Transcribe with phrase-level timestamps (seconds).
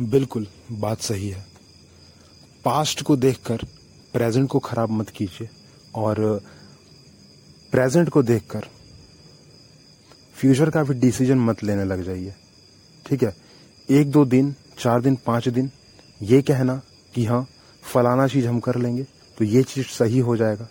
[0.00, 1.46] बिल्कुल, बात सही है।
[2.64, 3.56] पास्ट को देखकर
[4.12, 5.48] प्रेजेंट को खराब मत कीजिए
[5.94, 6.40] और
[7.72, 8.64] प्रेजेंट को देखकर
[10.34, 12.34] फ्यूचर का भी डिसीज़न मत लेने लग जाइए।
[13.06, 13.36] ठीक है?
[13.90, 15.70] एक दो दिन, चार दिन, पाँच दिन,
[16.22, 16.80] ये कहना
[17.14, 17.46] कि हाँ
[17.82, 19.06] फलाना चीज़ हम कर लेंगे
[19.38, 20.68] तो ये चीज़ सही हो जाएगा।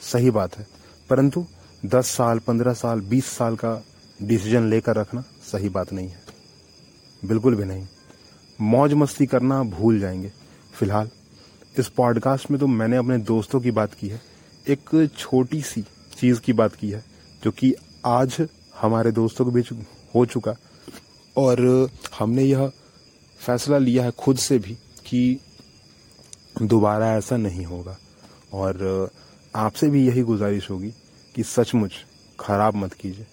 [0.00, 0.66] सही बात है।
[1.10, 1.46] परंतु
[1.86, 3.84] दस साल, पंद्रह साल, बीस साल का
[4.22, 6.22] डिसीज़न लेकर रखना सही बात नहीं है।
[7.24, 7.86] बिल्कुल भी नहीं।
[8.62, 10.32] मौज मस्ती करना भूल जाएँगे।
[10.72, 11.10] फ़िलहाल,
[11.78, 14.22] इस पॉडकास्ट में तो मैंने अपने दोस्तों की बात की है।
[14.68, 15.82] एक छोटी सी
[16.18, 17.04] चीज़ की बात की है,
[17.44, 17.74] जो कि
[18.06, 18.48] आज
[18.80, 19.68] हमारे दोस्तों के बीच
[20.14, 20.54] हो चुका।
[21.36, 22.72] और हमने यह
[23.38, 24.74] फैसला लिया है खुद से भी
[25.06, 25.40] कि
[26.62, 27.98] दोबारा ऐसा नहीं होगा।
[28.52, 29.10] और
[29.56, 30.94] आपसे भी यही गुजारिश होगी
[31.34, 31.92] कि सचमुच
[32.40, 33.26] खराब मत कीजिए।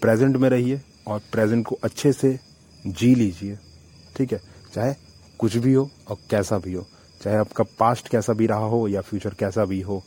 [0.00, 2.40] प्रेजेंट में रहिए और प्रेजेंट को अच्छे से
[2.86, 3.58] जी लीजिए।
[4.16, 4.53] ठीक है?
[4.74, 4.94] चाहे
[5.40, 6.86] कुछ भी हो और कैसा भी हो,
[7.20, 10.02] चाहे आपका पास्ट कैसा भी रहा हो या फ्यूचर कैसा भी हो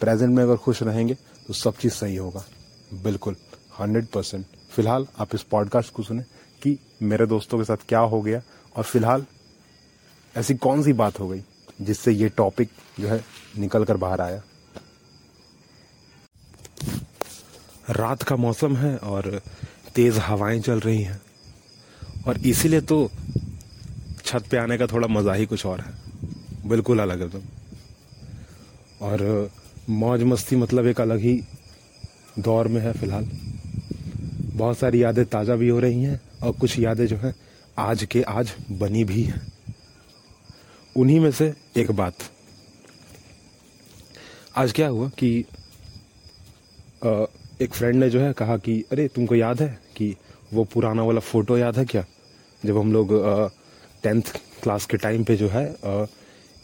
[0.00, 1.14] प्रेजेंट में अगर खुश रहेंगे
[1.46, 2.44] तो सब चीज़ सही होगा।
[3.02, 3.36] बिल्कुल
[3.80, 6.22] हंड्रेड परसेंट फ़िलहाल आप इस पॉडकास्ट को सुने
[6.62, 8.42] कि मेरे दोस्तों के साथ क्या हो गया
[8.76, 9.24] और फ़िलहाल
[10.34, 11.42] ऐसी कौन सी बात हो गई
[11.80, 12.70] जिससे ये टॉपिक
[13.00, 13.24] जो है
[13.58, 14.42] निकल कर बाहर आया।
[17.90, 19.40] रात का मौसम है और
[19.94, 21.20] तेज हवाएँ चल रही हैं।
[22.26, 23.10] और इसीलिए तो
[24.32, 27.42] छत पे आने का थोड़ा मज़ा ही कुछ और है। बिल्कुल अलग तुम
[29.00, 29.50] और
[29.90, 31.40] मौज मस्ती मतलब एक अलग ही
[32.38, 33.28] दौर में है फ़िलहाल।
[34.54, 37.34] बहुत सारी यादें ताज़ा भी हो रही हैं और कुछ यादें जो हैं
[37.78, 39.40] आज के आज बनी भी हैं।
[40.96, 42.14] उन्हीं में से एक बात।
[44.56, 45.38] आज क्या हुआ कि
[47.62, 50.14] एक फ्रेंड ने जो है कहा कि, अरे, तुमको याद है कि
[50.52, 52.04] वो पुराना वाला फ़ोटो याद है क्या?
[52.66, 53.12] जब हम लोग
[54.02, 54.22] टेंथ
[54.62, 55.64] क्लास के टाइम पे जो है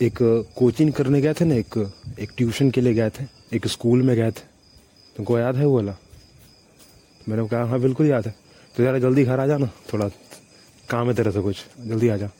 [0.01, 0.19] एक
[0.57, 4.15] कोचिंग करने गए थे ना, एक एक ट्यूशन के लिए गए थे, एक स्कूल में
[4.17, 4.47] गए थे।
[5.17, 5.97] तुमको याद है वो वाला?
[7.29, 8.35] मैंने कहा हाँ बिल्कुल याद है।
[8.75, 10.09] तो ज़रा जल्दी घर आ जा ना, थोड़ा
[10.89, 12.31] काम है तेरे से कुछ, जल्दी आ जा।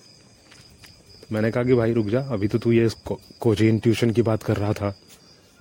[1.33, 2.89] मैंने कहा कि भाई, रुक जा, अभी तो तू ये
[3.41, 4.95] कोचिंग, ट्यूशन की बात कर रहा था,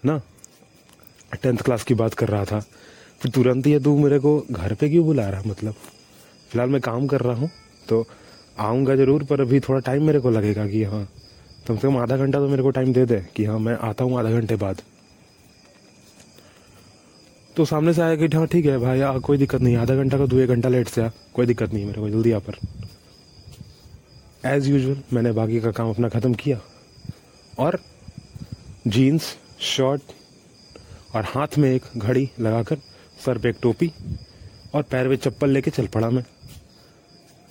[0.04, 0.22] ना?
[1.44, 2.60] टेंथ क्लास की बात कर रहा था।
[3.22, 5.74] फिर तुरंत ही तू मेरे को घर पे क्यों बुला रहा मतलब?
[6.52, 7.50] फ़िलहाल मैं काम कर रहा हूँ
[7.90, 8.06] तो
[8.60, 11.08] आऊँगा ज़रूर पर अभी थोड़ा टाइम मेरे को लगेगा कि हाँ
[11.68, 14.04] कम से कम आधा घंटा तो मेरे को टाइम दे दे कि हाँ मैं आता
[14.04, 14.82] हूँ आधा घंटे बाद।
[17.56, 20.18] तो सामने से आया कि हाँ ठीक है भाई आ, कोई दिक्कत नहीं आधा घंटा
[20.18, 22.58] का दो एक घंटा लेट से आ कोई दिक्कत नहीं मेरे को जल्दी आ पर।
[24.46, 26.60] एज यूजल मैंने बाकी का काम अपना ख़त्म किया।
[27.60, 27.80] और
[28.88, 30.14] जीन्स शर्ट
[31.16, 32.78] और हाथ में एक घड़ी लगाकर
[33.26, 33.92] सर पे एक टोपी
[34.76, 36.24] और पैर में चप्पल लेके चल पड़ा मैं।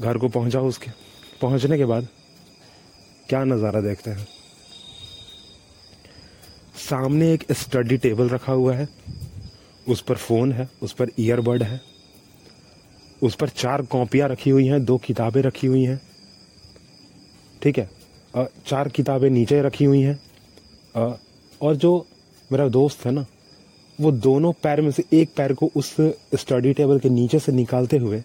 [0.02, 0.90] घर को पहुँचा उसके।
[1.40, 2.08] पहुँचने के बाद
[3.28, 4.26] क्या नज़ारा देखते हैं?
[6.78, 8.88] सामने एक स्टडी टेबल रखा हुआ है।
[9.86, 11.80] उस पर फ़ोन है, उस पर ईयरबड है।
[13.22, 16.00] उस पर चार कॉपियाँ रखी हुई हैं, दो किताबें रखी हुई हैं।
[17.62, 17.90] ठीक है?
[18.34, 20.18] और चार किताबें नीचे रखी हुई हैं।
[21.60, 22.06] और जो
[22.50, 23.26] मेरा दोस्त है ना,
[23.98, 25.94] वो दोनों पैर में से एक पैर को उस
[26.34, 28.22] स्टडी टेबल के नीचे से निकालते हुए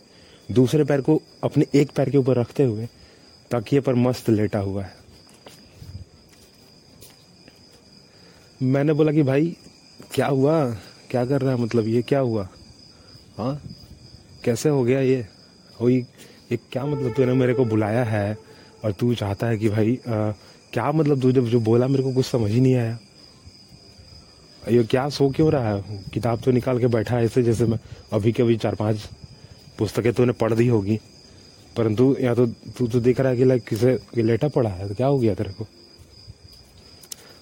[0.51, 2.87] दूसरे पैर को अपने एक पैर के ऊपर रखते हुए
[3.51, 4.93] तकिए पर मस्त लेटा हुआ है।
[8.61, 9.55] मैंने बोला कि भाई
[10.13, 10.69] क्या हुआ?
[11.09, 11.61] क्या कर रहा है?
[11.61, 12.47] मतलब ये क्या हुआ?
[13.37, 13.61] हाँ?
[14.43, 15.27] कैसे हो गया ये?
[15.81, 15.97] वही
[16.51, 18.37] ये क्या मतलब तूने मेरे को बुलाया है?
[18.85, 20.31] और तू चाहता है कि भाई आ,
[20.73, 22.99] क्या मतलब तू जब जो बोला मेरे को कुछ समझ ही नहीं आया।
[24.69, 26.03] ये क्या सो क्यों रहा है?
[26.13, 27.79] किताब तो निकाल के बैठा है ऐसे जैसे मैं
[28.13, 29.09] अभी के अभी चार पाँच
[29.79, 30.99] पुस्तकें तूने पढ़ दी होगी।
[31.75, 32.45] परंतु या तो
[32.77, 35.33] तू तो देख रहा है कि लाइक किसे लेटा पड़ा है तो क्या हो गया
[35.33, 35.67] तेरे को?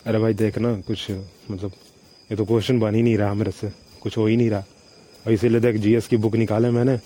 [0.05, 1.11] अरे भाई, देख ना, कुछ
[1.51, 1.71] मतलब
[2.29, 4.63] ये तो क्वेश्चन बन ही नहीं रहा मेरे से, कुछ हो ही नहीं रहा।
[5.25, 6.99] और इसीलिए देख जीएस की बुक निकाले मैंने,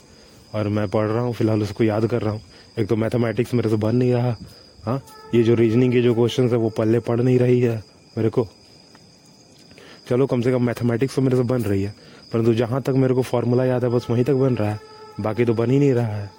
[0.53, 2.41] और मैं पढ़ रहा हूँ, फ़िलहाल उसको याद कर रहा हूँ।
[2.79, 4.35] एक तो मैथमेटिक्स मेरे से बन नहीं रहा
[4.83, 5.01] हाँ?
[5.36, 7.83] ये जो रीजनिंग के जो क्वेश्चन है, वो पल्ले पढ़ नहीं रही है
[8.18, 8.48] मेरे को।
[10.09, 11.94] चलो, कम से कम मैथमेटिक्स तो मेरे से बन रही है,
[12.33, 14.80] परंतु जहाँ तक मेरे को फॉर्मूला याद है, बस वहीं तक बन रहा है।
[15.19, 16.30] बाकी तो बन ही नहीं रहा है।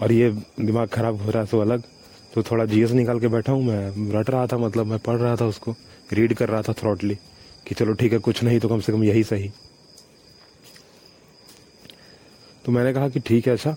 [0.00, 0.30] और ये
[0.60, 1.82] दिमाग खराब हो रहा है तो अलग।
[2.34, 5.36] तो थोड़ा जीएस निकाल के बैठा हूँ मैं। रट रहा था मतलब मैं पढ़ रहा
[5.36, 5.74] था उसको।
[6.12, 7.14] रीड कर रहा था थ्रॉटली
[7.66, 9.50] कि चलो ठीक है, कुछ नहीं तो कम से कम यही सही।
[12.64, 13.74] तो मैंने कहा कि ठीक है अच्छा।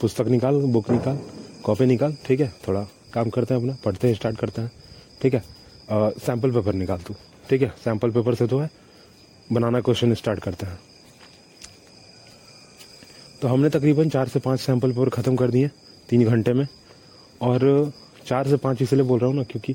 [0.00, 1.18] पुस्तक निकाल बुक निकाल
[1.64, 4.70] कॉपी निकाल, ठीक है। थोड़ा काम करते हैं अपना, पढ़ते हैं स्टार्ट करते हैं,
[5.22, 5.42] ठीक है।
[6.18, 7.14] सैंपल पेपर निकाल तू,
[7.50, 8.68] ठीक है। सैंपल पेपर से तो है,
[9.48, 10.78] बनाना क्वेश्चन स्टार्ट करते हैं।
[13.42, 15.70] तो हमने तकरीबन चार से पाँच सैंपल पेपर ख़त्म कर दिए
[16.08, 16.66] तीन घंटे में।
[17.40, 17.92] और
[18.26, 19.74] चार से पाँच इसलिए बोल रहा हूँ ना, क्योंकि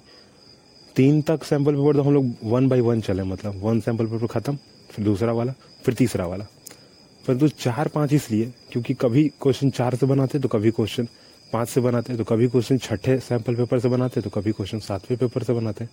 [0.95, 4.27] तीन तक सैंपल पेपर तो हम लोग वन बाई वन चले मतलब वन सैंपल पेपर
[4.29, 4.55] खत्म,
[4.91, 5.53] फिर दूसरा वाला,
[5.85, 6.45] फिर तीसरा वाला।
[7.25, 11.07] परंतु चार पाँच इसलिए, क्योंकि कभी क्वेश्चन चार से बनाते तो कभी क्वेश्चन
[11.53, 15.17] पाँच से बनाते तो कभी क्वेश्चन छठे सैंपल पेपर से बनाते तो कभी क्वेश्चन सातवें
[15.19, 15.87] पेपर से बनाते,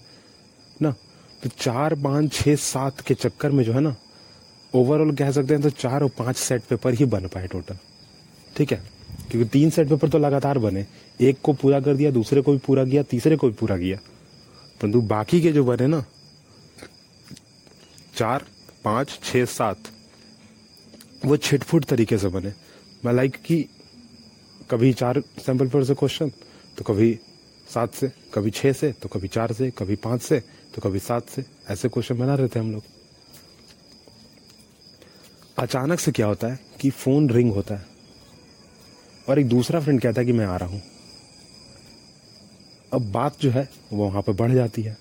[0.81, 0.95] ना?
[1.43, 3.95] तो चार, पाँच छः सात के चक्कर में जो है ना
[4.75, 7.77] ओवरऑल कह सकते हैं तो चार और पाँच सेट पेपर ही बन पाए टोटल
[8.57, 8.83] ठीक है?
[9.31, 10.85] क्योंकि तीन सेट पेपर तो लगातार बने।
[11.21, 13.99] एक को पूरा कर दिया, दूसरे को भी पूरा किया, तीसरे को भी पूरा किया।
[14.81, 16.05] परंतु बाकी के जो बने ना,
[18.17, 18.45] चार,
[18.85, 19.77] पाँच छ सात,
[21.25, 22.53] वो छिटफुट तरीके से बने।
[23.05, 23.65] मैं लाइक कि
[24.71, 26.31] कभी चार सैंपल पेपर से क्वेश्चन
[26.79, 27.19] तो कभी
[27.69, 30.41] सात से, कभी छह से तो कभी चार से, कभी पाँच से
[30.75, 32.83] तो कभी सात से, ऐसे क्वेश्चन बना रहे थे हम लोग।
[35.59, 37.87] अचानक से क्या होता है कि फ़ोन रिंग होता है
[39.29, 40.83] और एक दूसरा फ्रेंड कहता है कि मैं आ रहा हूँ।
[42.93, 44.97] अब बात जो है, वो वहाँ पर बढ़ जाती है।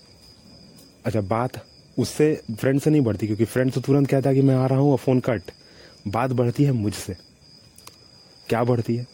[1.06, 1.62] अच्छा बात
[1.98, 4.80] उससे फ्रेंड से नहीं बढ़ती, क्योंकि फ्रेंड तो तुरंत कहता है कि मैं आ रहा
[4.80, 5.42] हूँ और फ़ोन कट।
[6.07, 7.15] बात बढ़ती है मुझसे।
[8.50, 9.07] क्या बढ़ती है?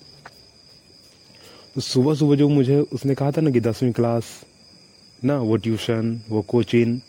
[1.76, 4.26] तो सुबह सुबह जो मुझे, उसने कहा था ना कि दसवीं क्लास
[5.24, 7.00] ना वो ट्यूशन वो कोचिंग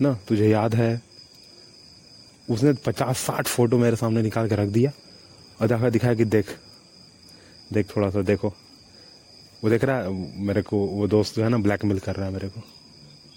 [0.00, 1.09] ना तुझे याद है
[2.50, 4.92] उसने पचास साठ फ़ोटो मेरे सामने निकाल के रख दिया
[5.60, 6.56] और जाकर दिखाया कि देख
[7.72, 8.48] देख थोड़ा सा देखो।
[9.62, 10.10] वो देख रहा है
[10.46, 12.62] मेरे को वो दोस्त जो है ना ब्लैकमेल कर रहा है मेरे को।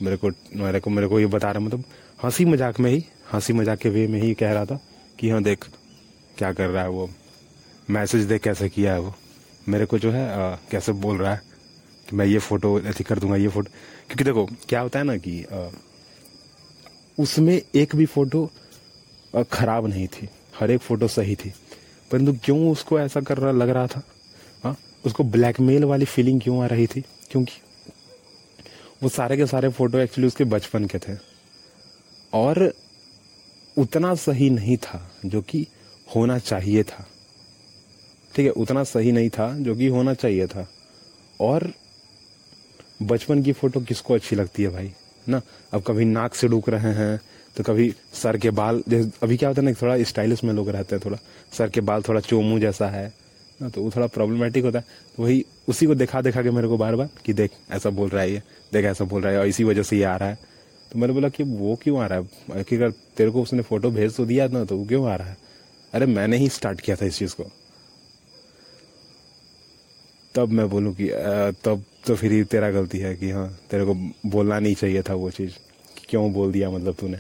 [0.01, 1.83] मेरे को मेरे को मेरे को ये बता रहा मतलब
[2.23, 4.79] हँसी मज़ाक में ही हँसी मज़ाक के वे में ही कह रहा था
[5.19, 5.65] कि हाँ देख
[6.37, 7.09] क्या कर रहा है वो।
[7.89, 9.13] मैसेज देख कैसे किया है वो।
[9.69, 11.41] मेरे को जो है आ, कैसे बोल रहा है
[12.07, 13.71] कि मैं ये फ़ोटो ऐसी कर दूँगा ये फ़ोटो।
[14.07, 15.67] क्योंकि देखो क्या होता है ना कि आ,
[17.17, 18.49] उसमें एक भी फ़ोटो
[19.41, 21.53] खराब नहीं थी। हर एक फ़ोटो सही थी।
[22.11, 24.03] परंतु क्यों उसको ऐसा कर रहा लग रहा था?
[24.63, 24.77] हाँ?
[25.05, 27.01] उसको ब्लैकमेल वाली फीलिंग क्यों आ रही थी?
[27.01, 27.53] क्योंकि
[29.03, 31.17] वो सारे के सारे फ़ोटो एक्चुअली उसके बचपन के थे।
[32.33, 32.73] और
[33.77, 35.67] उतना सही नहीं था जो कि
[36.15, 37.07] होना चाहिए था।
[38.35, 40.69] ठीक है, उतना सही नहीं था जो कि होना चाहिए था।
[41.41, 41.73] और
[43.01, 44.93] बचपन की फ़ोटो किसको अच्छी लगती है भाई?
[45.29, 45.41] ना?
[45.73, 47.21] अब कभी नाक से डूक रहे हैं
[47.55, 50.69] तो कभी सर के बाल, जैसे अभी क्या होता है ना, थोड़ा स्टाइलिश में लोग
[50.69, 51.17] रहते हैं थोड़ा।
[51.53, 53.13] सर के बाल थोड़ा चोमू जैसा है,
[53.61, 54.85] ना तो वो थोड़ा प्रॉब्लमेटिक होता है।
[55.19, 58.21] वही उसी को दिखा दिखा के मेरे को बार बार कि देख, ऐसा बोल रहा
[58.21, 58.41] है ये,
[58.73, 60.37] देख, ऐसा बोल रहा है, और इसी वजह से ये आ रहा है।
[60.91, 62.63] तो मैंने बोला कि वो क्यों आ रहा है?
[62.63, 65.27] कि अगर तेरे को उसने फ़ोटो भेज तो दिया ना तो वो क्यों आ रहा
[65.27, 65.37] है?
[65.93, 67.49] अरे, मैंने ही स्टार्ट किया था इस चीज़ को।
[70.35, 71.09] तब मैं बोलूँ कि
[71.65, 73.93] तब तो फिर ही तेरा गलती है कि हाँ तेरे को
[74.25, 75.53] बोलना नहीं चाहिए था वो चीज़।
[76.09, 77.17] क्यों बोल दिया मतलब तूने?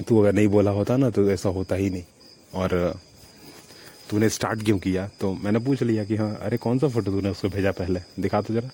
[0.00, 2.04] तू अगर नहीं बोला होता ना तो ऐसा होता ही नहीं।
[2.54, 3.00] और
[4.10, 5.06] तूने स्टार्ट क्यों किया?
[5.20, 8.00] तो मैंने पूछ लिया कि हाँ अरे कौन सा फ़ोटो तूने उसको भेजा पहले?
[8.20, 8.68] दिखा तो जरा।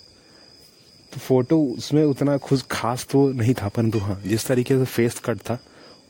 [1.13, 5.19] तो फ़ोटो उसमें उतना खुद खास तो नहीं था, परंतु हाँ जिस तरीके से फेस
[5.25, 5.59] कट था,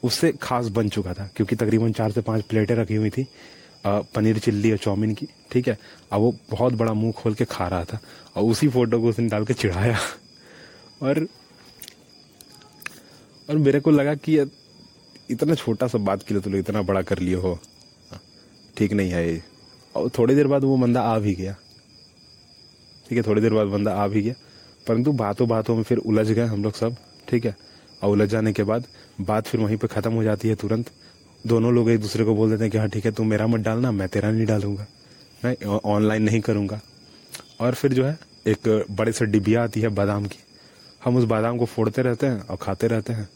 [0.02, 3.26] उससे खास बन चुका था, क्योंकि तकरीबन चार से पाँच प्लेटें रखी हुई थी
[3.86, 5.76] पनीर चिल्ली और चाउमीन की, ठीक है?
[6.12, 7.98] अब वो बहुत बड़ा मुँह खोल के खा रहा था,
[8.36, 9.98] और उसी फ़ोटो को उसने डाल के चिढ़ाया।
[11.02, 11.26] और
[13.48, 14.38] और मेरे को लगा कि
[15.32, 17.58] इतना छोटा सा बात के लिए तो लोग इतना बड़ा कर लिए हो।
[18.76, 19.42] ठीक नहीं है ये।
[19.94, 21.54] और थोड़ी देर बाद वो बंदा आ भी गया।
[23.08, 24.34] ठीक है, थोड़ी देर बाद बंदा आ भी गया।
[24.86, 26.96] परंतु बातों बातों में फिर उलझ गए हम लोग सब।
[27.28, 27.54] ठीक है,
[28.02, 28.86] और उलझ जाने के बाद
[29.20, 30.90] बात फिर वहीं पर खत्म हो जाती है तुरंत।
[31.46, 33.60] दोनों लोग एक दूसरे को बोल देते हैं कि हाँ ठीक है, तू मेरा मत
[33.60, 34.86] डालना, मैं तेरा नहीं डालूँगा।
[35.44, 36.80] मैं ऑनलाइन नहीं करूँगा।
[37.60, 40.38] और फिर जो है, एक बड़े से डिबिया आती है बादाम की।
[41.04, 43.28] हम उस बादाम को फोड़ते रहते हैं और खाते रहते हैं।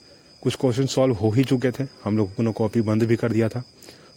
[0.42, 3.48] कुछ क्वेश्चन सॉल्व हो ही चुके थे। हम लोगों ने कॉपी बंद भी कर दिया
[3.48, 3.62] था।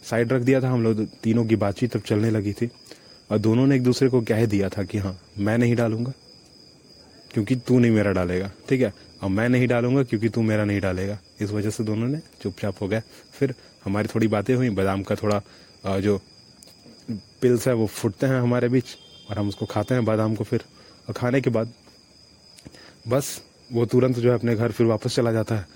[0.04, 2.70] साइड रख दिया था। हम लोग तीनों की बातचीत तब चलने लगी थी।
[3.30, 6.12] और दोनों ने एक दूसरे को कह दिया था कि हाँ मैं नहीं डालूँगा,
[7.30, 8.92] क्योंकि तू नहीं मेरा डालेगा। ठीक है?
[9.22, 12.80] और मैं नहीं डालूँगा क्योंकि तू मेरा नहीं डालेगा। इस वजह से दोनों ने चुपचाप
[12.82, 16.20] हो गया फिर हमारी थोड़ी बातें हुई। बादाम का थोड़ा जो
[17.42, 18.96] पिल्स है वो फुटते हैं हमारे बीच
[19.30, 20.64] और हम उसको खाते हैं बादाम को फिर।
[21.08, 21.72] और खाने के बाद
[23.08, 25.66] बस वो तुरंत जो है अपने घर फिर वापस चला जाता है।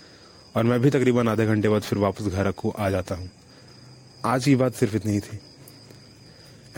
[0.56, 3.30] और मैं भी तकरीबन आधे घंटे बाद फिर वापस घर को आ जाता हूँ।
[4.24, 5.38] आज की बात सिर्फ़ इतनी ही थी।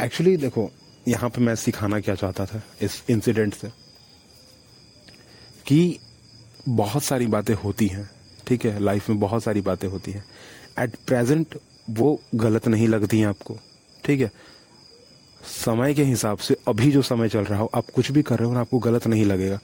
[0.01, 0.71] एक्चुअली देखो,
[1.09, 3.69] यहाँ पे मैं सिखाना क्या चाहता था इस इंसिडेंट से।
[5.67, 5.99] कि
[6.69, 8.11] बहुत सारी बातें होती हैं,
[8.47, 10.25] ठीक है लाइफ में बहुत सारी बातें होती हैं।
[10.79, 11.59] एट प्रेजेंट
[11.91, 13.59] वो गलत नहीं लगती हैं आपको,
[14.05, 14.31] ठीक है।
[15.45, 18.49] समय के हिसाब से अभी जो समय चल रहा हो, आप कुछ भी कर रहे
[18.49, 19.59] हो ना आपको गलत नहीं लगेगा।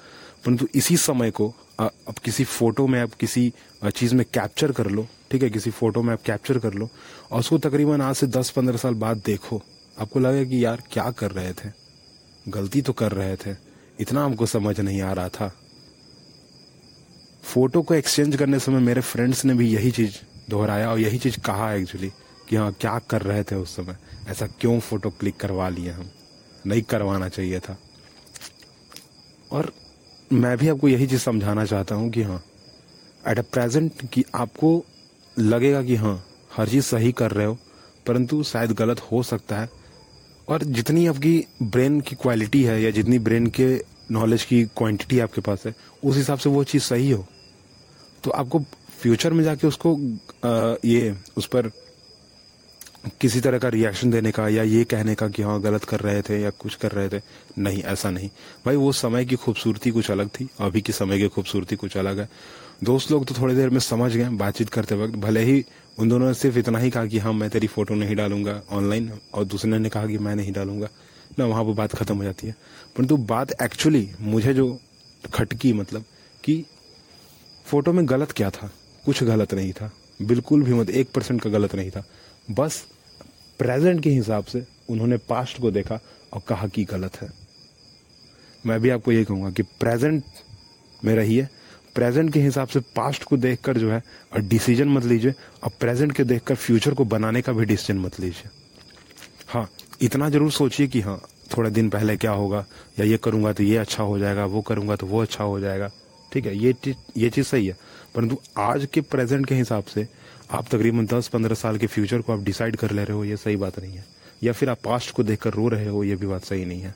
[0.45, 1.49] परंतु इसी समय को
[1.81, 3.53] अब किसी फ़ोटो में आप किसी
[3.87, 5.51] चीज़ में कैप्चर कर लो, ठीक है?
[5.51, 6.89] किसी फ़ोटो में आप कैप्चर कर लो
[7.31, 9.63] और उसको तकरीबन आज से दस पंद्रह साल बाद देखो।
[9.99, 11.71] आपको लगेगा कि यार क्या कर रहे थे?
[12.49, 13.57] गलती तो कर रहे थे।
[14.01, 15.53] इतना हमको समझ नहीं आ रहा था।
[17.43, 20.17] फ़ोटो को एक्सचेंज करने समय मेरे फ्रेंड्स ने भी यही चीज़
[20.51, 22.11] दोहराया और यही चीज़ कहा एक्चुअली
[22.49, 23.97] कि हाँ क्या कर रहे थे उस समय?
[24.29, 26.11] ऐसा क्यों फ़ोटो क्लिक करवा लिए हम?
[26.67, 27.79] नहीं करवाना चाहिए था।
[29.51, 29.73] और
[30.33, 32.43] मैं भी आपको यही चीज़ समझाना चाहता हूँ कि हाँ
[33.29, 34.85] एट अ प्रेजेंट कि आपको
[35.39, 36.25] लगेगा कि हाँ
[36.57, 37.59] हर चीज़ सही कर रहे हो
[38.07, 39.69] परंतु शायद गलत हो सकता है।
[40.49, 43.75] और जितनी आपकी ब्रेन की क्वालिटी है या जितनी ब्रेन के
[44.11, 45.75] नॉलेज की क्वांटिटी आपके पास है
[46.05, 47.27] उस हिसाब से वो चीज़ सही हो।
[48.25, 48.61] तो आपको
[49.01, 49.95] फ्यूचर में जाके उसको
[50.45, 51.71] आ, ये उस पर
[53.21, 56.23] किसी तरह का रिएक्शन देने का या ये कहने का कि हाँ गलत कर रहे
[56.23, 57.23] थे या कुछ कर रहे थे।
[57.59, 58.31] नहीं, ऐसा नहीं।
[58.67, 62.19] भाई, वो समय की खूबसूरती कुछ अलग थी। अभी के समय की खूबसूरती कुछ अलग
[62.19, 62.29] है।
[62.85, 65.65] दोस्त लोग तो थोड़ी देर में समझ गए बातचीत करते वक्त। भले ही
[65.99, 69.13] उन दोनों ने सिर्फ़ इतना ही कहा कि हाँ मैं तेरी फ़ोटो नहीं डालूँगा ऑनलाइन
[69.35, 70.89] और दूसरे ने कहा कि मैं नहीं डालूँगा।
[71.39, 72.55] ना, वहाँ पर बात खत्म हो जाती है।
[72.97, 74.81] परंतु बात एक्चुअली मुझे जो
[75.35, 76.05] खटकी मतलब
[76.45, 76.65] कि
[77.65, 78.73] फ़ोटो में गलत क्या था?
[79.05, 79.93] कुछ गलत नहीं था।
[80.23, 82.05] बिल्कुल भी मत, एक परसेंट का गलत नहीं था।
[82.51, 82.87] बस
[83.63, 85.99] प्रेजेंट के हिसाब से उन्होंने पास्ट को देखा
[86.33, 87.29] और कहा कि गलत है।
[88.65, 90.23] मैं भी आपको ये कहूँगा कि प्रेजेंट
[91.05, 91.47] में रहिए।
[91.95, 94.03] प्रेजेंट के हिसाब से पास्ट को देखकर जो है,
[94.33, 95.33] और डिसीज़न मत लीजिए,
[95.65, 98.51] और प्रेजेंट के देखकर फ्यूचर को बनाने का भी डिसीज़न मत लीजिए।
[99.49, 99.69] हाँ
[100.03, 101.21] इतना ज़रूर सोचिए कि हाँ
[101.57, 102.65] थोड़े दिन पहले क्या होगा,
[102.99, 105.91] या ये करूँगा तो ये अच्छा हो जाएगा, वो करूँगा तो वो अच्छा हो जाएगा।
[106.33, 106.75] ठीक है, ये
[107.17, 107.77] ये चीज़ सही है,
[108.15, 110.09] परंतु आज के प्रेजेंट के हिसाब से
[110.53, 113.37] आप तकरीबन दस पंद्रह साल के फ्यूचर को आप डिसाइड कर ले रहे हो ये
[113.37, 114.05] सही बात नहीं है।
[114.43, 116.95] या फिर आप पास्ट को देखकर रो रहे हो ये भी बात सही नहीं है।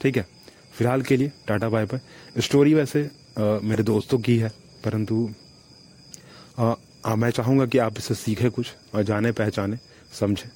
[0.00, 0.26] ठीक है?
[0.72, 3.02] फ़िलहाल के लिए टाटा बाय बाय। स्टोरी वैसे
[3.38, 4.48] आ, मेरे दोस्तों की है
[4.84, 5.28] परंतु
[7.16, 9.78] मैं चाहूँगा कि आप इसे सीखें कुछ और जाने पहचाने
[10.12, 10.48] समझें।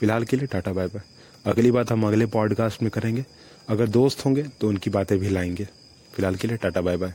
[0.00, 1.02] फ़िलहाल के लिए टाटा बाय बाय।
[1.46, 3.24] अगली बात हम अगले पॉडकास्ट में करेंगे।
[3.68, 5.64] अगर दोस्त होंगे तो उनकी बातें भी लाएँगे।
[6.14, 7.14] फ़िलहाल के लिए टाटा बाय बाय।